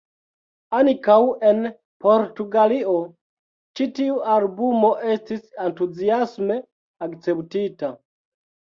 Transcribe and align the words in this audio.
Ankaŭ 0.77 1.17
en 1.49 1.59
Portugalio 2.07 2.95
ĉi 3.81 3.89
tiu 4.01 4.19
albumo 4.37 4.91
estis 5.19 5.45
entuziasme 5.69 6.63
akceptita. 7.11 7.97